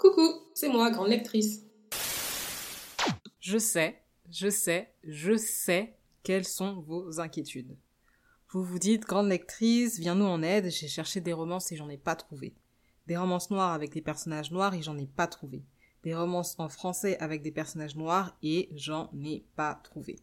[0.00, 1.66] Coucou, c'est moi, grande lectrice.
[3.38, 7.76] Je sais, je sais, je sais quelles sont vos inquiétudes.
[8.48, 11.98] Vous vous dites, grande lectrice, viens-nous en aide, j'ai cherché des romances et j'en ai
[11.98, 12.54] pas trouvé.
[13.08, 15.62] Des romances noires avec des personnages noirs et j'en ai pas trouvé.
[16.02, 20.18] Des romances en français avec des personnages noirs et j'en ai pas trouvé.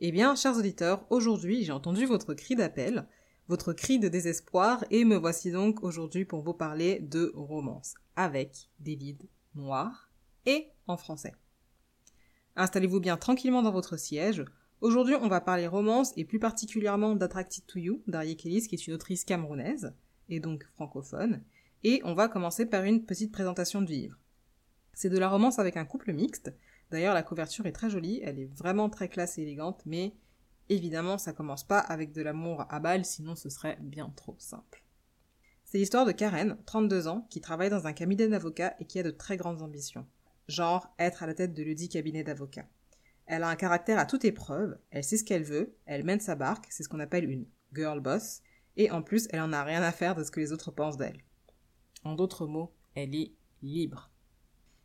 [0.00, 3.06] Eh bien, chers auditeurs, aujourd'hui j'ai entendu votre cri d'appel,
[3.48, 8.70] votre cri de désespoir et me voici donc aujourd'hui pour vous parler de romance avec
[8.80, 10.10] des leads noirs
[10.46, 11.34] et en français.
[12.56, 14.44] Installez-vous bien tranquillement dans votre siège.
[14.80, 18.86] Aujourd'hui, on va parler romance et plus particulièrement d'Attracted to You d'Arié Kellis, qui est
[18.86, 19.94] une autrice camerounaise
[20.28, 21.42] et donc francophone.
[21.84, 24.18] Et on va commencer par une petite présentation du livre.
[24.92, 26.52] C'est de la romance avec un couple mixte.
[26.90, 30.14] D'ailleurs, la couverture est très jolie, elle est vraiment très classe et élégante, mais
[30.68, 34.82] évidemment, ça commence pas avec de l'amour à balle, sinon ce serait bien trop simple.
[35.64, 39.02] C'est l'histoire de Karen, 32 ans, qui travaille dans un cabinet d'avocats et qui a
[39.02, 40.06] de très grandes ambitions.
[40.48, 42.68] Genre être à la tête de l'udit cabinet d'avocats.
[43.26, 46.36] Elle a un caractère à toute épreuve, elle sait ce qu'elle veut, elle mène sa
[46.36, 48.42] barque, c'est ce qu'on appelle une girl boss,
[48.76, 50.96] et en plus elle en a rien à faire de ce que les autres pensent
[50.96, 51.20] d'elle.
[52.04, 54.12] En d'autres mots, elle est libre.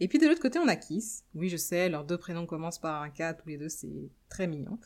[0.00, 1.24] Et puis de l'autre côté, on a Kiss.
[1.34, 4.48] Oui, je sais, leurs deux prénoms commencent par un K, tous les deux, c'est très
[4.48, 4.78] mignon.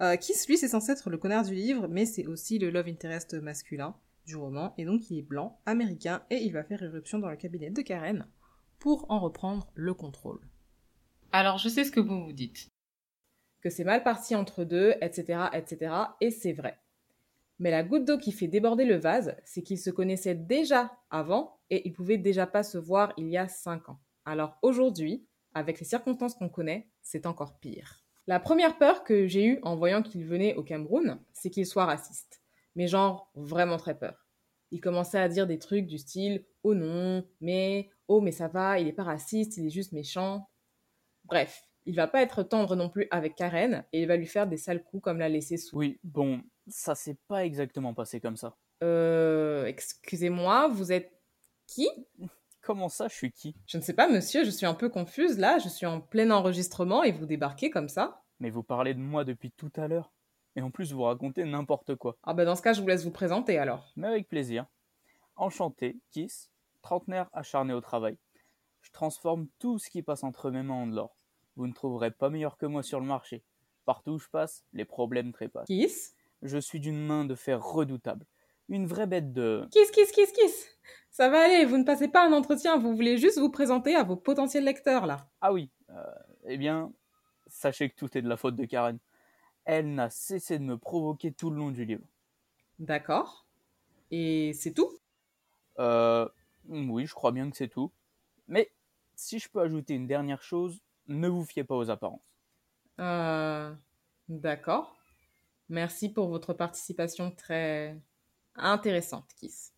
[0.00, 2.88] Euh, Kiss, lui, c'est censé être le connard du livre, mais c'est aussi le love
[2.88, 7.18] interest masculin du roman, et donc il est blanc, américain, et il va faire irruption
[7.18, 8.26] dans le cabinet de Karen
[8.78, 10.40] pour en reprendre le contrôle.
[11.32, 12.68] Alors, je sais ce que vous vous dites.
[13.60, 16.78] Que c'est mal parti entre deux, etc., etc., et c'est vrai.
[17.58, 21.60] Mais la goutte d'eau qui fait déborder le vase, c'est qu'ils se connaissaient déjà avant
[21.70, 24.00] et ils pouvaient déjà pas se voir il y a cinq ans.
[24.24, 28.01] Alors aujourd'hui, avec les circonstances qu'on connaît, c'est encore pire.
[28.26, 31.86] La première peur que j'ai eue en voyant qu'il venait au Cameroun, c'est qu'il soit
[31.86, 32.42] raciste.
[32.76, 34.26] Mais genre vraiment très peur.
[34.70, 38.78] Il commençait à dire des trucs du style oh non, mais oh mais ça va,
[38.78, 40.48] il est pas raciste, il est juste méchant.
[41.24, 44.46] Bref, il va pas être tendre non plus avec Karen et il va lui faire
[44.46, 45.76] des sales coups comme l'a laissé sous.
[45.76, 48.56] Oui, bon, ça s'est pas exactement passé comme ça.
[48.82, 51.12] Euh, excusez-moi, vous êtes
[51.66, 51.88] qui?
[52.62, 53.56] Comment ça, je suis qui?
[53.66, 56.30] Je ne sais pas, monsieur, je suis un peu confuse là, je suis en plein
[56.30, 58.22] enregistrement et vous débarquez comme ça.
[58.38, 60.12] Mais vous parlez de moi depuis tout à l'heure.
[60.54, 62.16] Et en plus, vous racontez n'importe quoi.
[62.22, 63.92] Ah bah dans ce cas, je vous laisse vous présenter alors.
[63.96, 64.66] Mais avec plaisir.
[65.34, 66.52] Enchanté, Kiss,
[66.82, 68.16] trentenaire acharné au travail.
[68.82, 71.16] Je transforme tout ce qui passe entre mes mains en de l'or.
[71.56, 73.42] Vous ne trouverez pas meilleur que moi sur le marché.
[73.86, 75.66] Partout où je passe, les problèmes trépassent.
[75.66, 76.14] Kiss?
[76.42, 78.24] Je suis d'une main de fer redoutable.
[78.68, 79.66] Une vraie bête de...
[79.70, 80.68] Kiss, kiss, kiss, kiss
[81.10, 84.02] Ça va aller, vous ne passez pas un entretien, vous voulez juste vous présenter à
[84.02, 85.28] vos potentiels lecteurs là.
[85.40, 86.02] Ah oui, euh,
[86.44, 86.92] eh bien,
[87.48, 88.98] sachez que tout est de la faute de Karen.
[89.64, 92.04] Elle n'a cessé de me provoquer tout le long du livre.
[92.78, 93.46] D'accord.
[94.10, 94.98] Et c'est tout?
[95.78, 96.28] Euh...
[96.68, 97.90] Oui, je crois bien que c'est tout.
[98.46, 98.70] Mais
[99.16, 102.22] si je peux ajouter une dernière chose, ne vous fiez pas aux apparences.
[103.00, 103.72] Euh...
[104.28, 104.96] D'accord.
[105.68, 108.00] Merci pour votre participation très
[108.56, 109.72] intéressante, Kiss.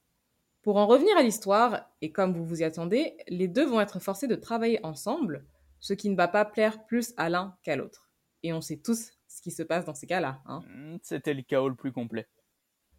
[0.62, 3.98] Pour en revenir à l'histoire, et comme vous vous y attendez, les deux vont être
[3.98, 5.46] forcés de travailler ensemble,
[5.80, 8.10] ce qui ne va pas plaire plus à l'un qu'à l'autre.
[8.42, 10.40] Et on sait tous ce qui se passe dans ces cas-là.
[10.46, 10.62] Hein.
[10.68, 12.26] Hmm, C'était le chaos le plus complet.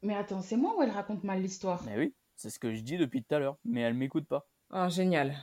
[0.02, 1.84] Mais attends, c'est moi ou elle raconte mal l'histoire?
[1.86, 4.48] Mais oui, c'est ce que je dis depuis tout à l'heure, mais elle m'écoute pas.
[4.70, 5.36] Ah, génial.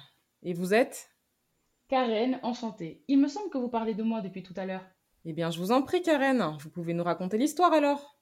[0.43, 1.11] Et vous êtes?
[1.89, 3.03] Karen, enchantée.
[3.09, 4.85] Il me semble que vous parlez de moi depuis tout à l'heure.
[5.25, 6.57] Eh bien, je vous en prie, Karen.
[6.61, 8.17] Vous pouvez nous raconter l'histoire alors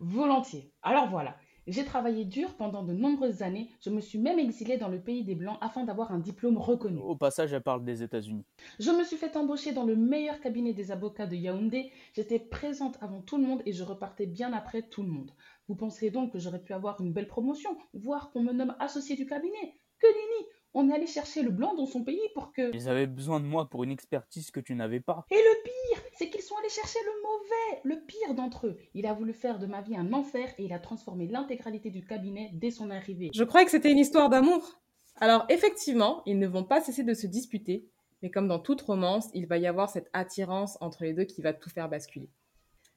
[0.00, 0.72] Volontiers.
[0.82, 1.36] Alors voilà.
[1.66, 3.68] J'ai travaillé dur pendant de nombreuses années.
[3.80, 7.00] Je me suis même exilée dans le pays des Blancs afin d'avoir un diplôme reconnu.
[7.00, 8.44] Au passage, elle parle des États-Unis.
[8.80, 11.92] Je me suis fait embaucher dans le meilleur cabinet des avocats de Yaoundé.
[12.14, 15.32] J'étais présente avant tout le monde et je repartais bien après tout le monde.
[15.68, 19.14] Vous penseriez donc que j'aurais pu avoir une belle promotion, voire qu'on me nomme associé
[19.14, 19.78] du cabinet?
[20.00, 22.74] Que nenni On est allé chercher le blanc dans son pays pour que...
[22.74, 25.26] Ils avaient besoin de moi pour une expertise que tu n'avais pas.
[25.30, 28.78] Et le pire, c'est qu'ils sont allés chercher le mauvais, le pire d'entre eux.
[28.94, 32.06] Il a voulu faire de ma vie un enfer et il a transformé l'intégralité du
[32.06, 33.30] cabinet dès son arrivée.
[33.34, 34.80] Je croyais que c'était une histoire d'amour.
[35.16, 37.88] Alors, effectivement, ils ne vont pas cesser de se disputer,
[38.22, 41.42] mais comme dans toute romance, il va y avoir cette attirance entre les deux qui
[41.42, 42.30] va tout faire basculer.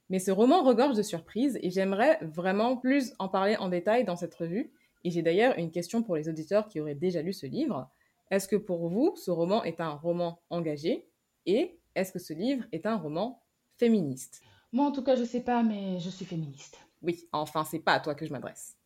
[0.10, 4.16] Mais ce roman regorge de surprises et j'aimerais vraiment plus en parler en détail dans
[4.16, 4.72] cette revue.
[5.04, 7.90] Et j'ai d'ailleurs une question pour les auditeurs qui auraient déjà lu ce livre.
[8.32, 11.08] Est-ce que pour vous, ce roman est un roman engagé
[11.46, 13.44] Et est-ce que ce livre est un roman
[13.78, 14.42] féministe?
[14.72, 16.80] Moi en tout cas je sais pas mais je suis féministe.
[17.04, 18.78] Oui, enfin, c'est pas à toi que je m'adresse.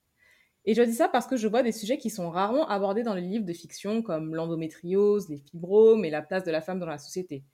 [0.66, 3.14] Et je dis ça parce que je vois des sujets qui sont rarement abordés dans
[3.14, 6.86] les livres de fiction comme l'endométriose, les fibromes et la place de la femme dans
[6.88, 7.46] la société.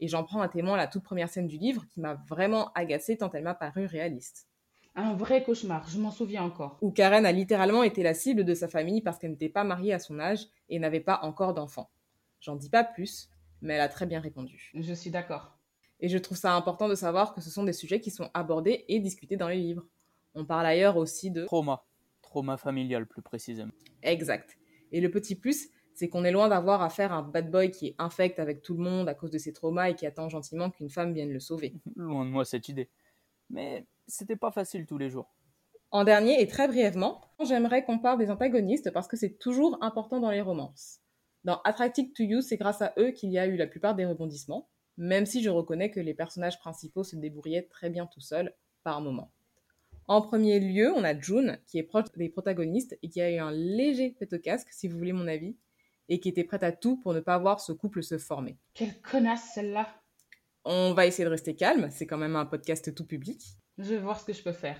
[0.00, 3.18] Et j'en prends à témoin la toute première scène du livre qui m'a vraiment agacée
[3.18, 4.48] tant elle m'a paru réaliste.
[4.94, 6.78] Un vrai cauchemar, je m'en souviens encore.
[6.82, 9.94] Où Karen a littéralement été la cible de sa famille parce qu'elle n'était pas mariée
[9.94, 11.90] à son âge et n'avait pas encore d'enfant.
[12.40, 13.30] J'en dis pas plus,
[13.62, 14.70] mais elle a très bien répondu.
[14.74, 15.56] Je suis d'accord.
[16.00, 18.84] Et je trouve ça important de savoir que ce sont des sujets qui sont abordés
[18.88, 19.86] et discutés dans les livres.
[20.34, 21.44] On parle ailleurs aussi de...
[21.46, 21.84] Trauma.
[22.20, 23.72] Trauma familial, plus précisément.
[24.02, 24.58] Exact.
[24.90, 27.88] Et le petit plus, c'est qu'on est loin d'avoir à faire un bad boy qui
[27.88, 30.70] est infect avec tout le monde à cause de ses traumas et qui attend gentiment
[30.70, 31.74] qu'une femme vienne le sauver.
[31.96, 32.90] Loin de moi cette idée.
[33.50, 35.34] Mais c'était pas facile tous les jours.
[35.90, 40.20] En dernier, et très brièvement, j'aimerais qu'on parle des antagonistes parce que c'est toujours important
[40.20, 41.00] dans les romances.
[41.44, 44.06] Dans Attracted to You, c'est grâce à eux qu'il y a eu la plupart des
[44.06, 48.54] rebondissements, même si je reconnais que les personnages principaux se débrouillaient très bien tout seuls,
[48.84, 49.32] par moments.
[50.08, 53.38] En premier lieu, on a June, qui est proche des protagonistes et qui a eu
[53.38, 55.56] un léger pet au casque, si vous voulez mon avis,
[56.08, 58.58] et qui était prête à tout pour ne pas voir ce couple se former.
[58.74, 59.88] Quelle connasse celle-là
[60.64, 63.56] On va essayer de rester calme, c'est quand même un podcast tout public.
[63.82, 64.78] Je vais voir ce que je peux faire.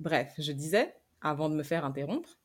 [0.00, 2.38] Bref, je disais, avant de me faire interrompre,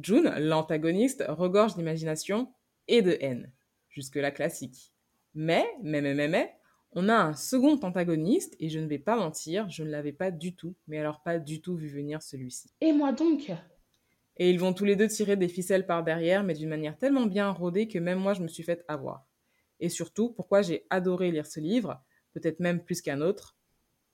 [0.00, 2.50] June, l'antagoniste, regorge d'imagination
[2.88, 3.52] et de haine.
[3.90, 4.94] Jusque-là classique.
[5.34, 6.54] Mais, mais, mais, mais, mais,
[6.92, 10.30] on a un second antagoniste, et je ne vais pas mentir, je ne l'avais pas
[10.30, 12.70] du tout, mais alors pas du tout vu venir celui-ci.
[12.80, 13.52] Et moi donc?
[14.38, 17.26] Et ils vont tous les deux tirer des ficelles par derrière, mais d'une manière tellement
[17.26, 19.26] bien rodée que même moi je me suis faite avoir.
[19.80, 22.02] Et surtout, pourquoi j'ai adoré lire ce livre,
[22.32, 23.58] peut-être même plus qu'un autre.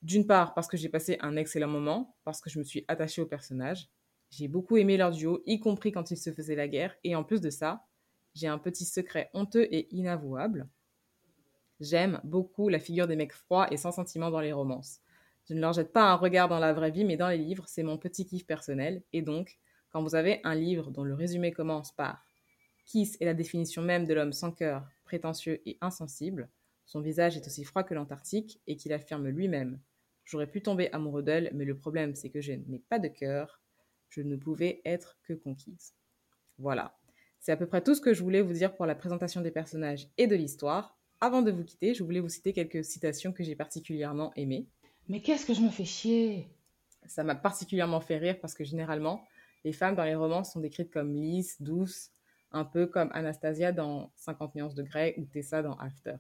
[0.02, 3.20] D'une part, parce que j'ai passé un excellent moment, parce que je me suis attachée
[3.20, 3.88] au personnage.
[4.30, 7.24] J'ai beaucoup aimé leur duo, y compris quand ils se faisaient la guerre, et en
[7.24, 7.86] plus de ça,
[8.34, 10.68] j'ai un petit secret honteux et inavouable
[11.80, 15.00] J'aime beaucoup la figure des mecs froids et sans sentiment dans les romances.
[15.48, 17.64] Je ne leur jette pas un regard dans la vraie vie, mais dans les livres,
[17.68, 19.02] c'est mon petit kiff personnel.
[19.12, 19.58] Et donc,
[19.90, 22.24] quand vous avez un livre dont le résumé commence par
[22.84, 26.48] Kiss est la définition même de l'homme sans cœur, prétentieux et insensible,
[26.84, 29.78] son visage est aussi froid que l'Antarctique et qu'il affirme lui-même
[30.28, 33.62] J'aurais pu tomber amoureux d'elle, mais le problème c'est que je n'ai pas de cœur,
[34.10, 35.94] je ne pouvais être que conquise.
[36.58, 36.94] Voilà.
[37.40, 39.50] C'est à peu près tout ce que je voulais vous dire pour la présentation des
[39.50, 40.98] personnages et de l'histoire.
[41.22, 44.66] Avant de vous quitter, je voulais vous citer quelques citations que j'ai particulièrement aimées.
[45.08, 46.50] Mais qu'est-ce que je me fais chier?
[47.06, 49.24] Ça m'a particulièrement fait rire parce que généralement,
[49.64, 52.10] les femmes dans les romans sont décrites comme lisses, douces,
[52.52, 56.16] un peu comme Anastasia dans 50 nuances de Grey ou Tessa dans After.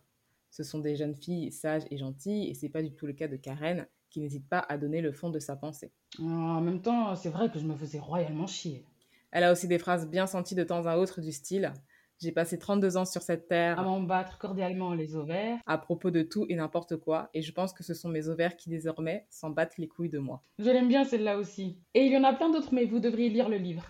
[0.48, 3.28] Ce sont des jeunes filles sages et gentilles et c'est pas du tout le cas
[3.28, 5.92] de Karen qui n'hésite pas à donner le fond de sa pensée.
[6.18, 8.84] En même temps, c'est vrai que je me faisais royalement chier.
[9.30, 11.72] Elle a aussi des phrases bien senties de temps à autre du style
[12.20, 16.10] j'ai passé 32 ans sur cette terre à m'en battre cordialement les ovaires à propos
[16.10, 19.26] de tout et n'importe quoi, et je pense que ce sont mes ovaires qui désormais
[19.30, 20.42] s'en battent les couilles de moi.
[20.58, 21.78] Je l'aime bien celle-là aussi.
[21.94, 23.84] Et il y en a plein d'autres, mais vous devriez lire le livre.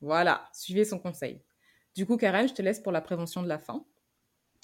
[0.00, 1.42] Voilà, suivez son conseil.
[1.94, 3.84] Du coup, Karen, je te laisse pour la prévention de la faim.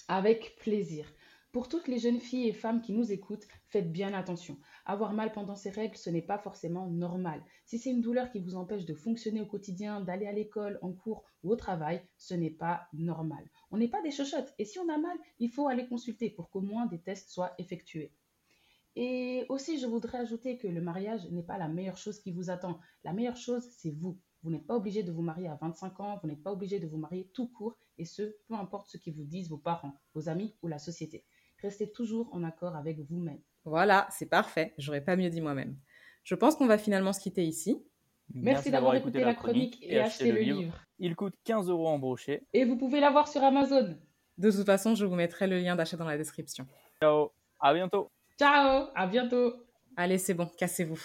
[0.09, 1.07] Avec plaisir.
[1.55, 4.59] Pour toutes les jeunes filles et femmes qui nous écoutent, faites bien attention.
[4.87, 7.41] Avoir mal pendant ces règles, ce n'est pas forcément normal.
[7.65, 10.93] Si c'est une douleur qui vous empêche de fonctionner au quotidien, d'aller à l'école, en
[10.93, 13.49] cours ou au travail, ce n'est pas normal.
[13.71, 16.51] On n'est pas des chochottes et si on a mal, il faut aller consulter pour
[16.51, 18.11] qu'au moins des tests soient effectués.
[18.97, 22.51] Et aussi, je voudrais ajouter que le mariage n'est pas la meilleure chose qui vous
[22.51, 22.81] attend.
[23.05, 24.19] La meilleure chose, c'est vous.
[24.43, 26.89] Vous n'êtes pas obligé de vous marier à 25 ans, vous n'êtes pas obligé de
[26.89, 30.29] vous marier tout court, et ce, peu importe ce que vous disent vos parents, vos
[30.29, 31.25] amis ou la société.
[31.65, 33.41] Restez toujours en accord avec vous-même.
[33.65, 34.75] Voilà, c'est parfait.
[34.77, 35.79] J'aurais pas mieux dit moi-même.
[36.23, 37.83] Je pense qu'on va finalement se quitter ici.
[38.35, 40.79] Merci, d'avoir écouté, la chronique et, acheté le livre.
[40.99, 42.47] Il coûte 15 euros en brochet.
[42.53, 43.97] Et vous pouvez l'avoir sur Amazon.
[44.37, 46.67] De toute façon, je vous mettrai le lien d'achat dans la description.
[47.01, 48.11] Ciao, à bientôt.
[48.39, 49.55] Ciao, à bientôt.
[49.97, 51.01] Allez, c'est bon, cassez-vous.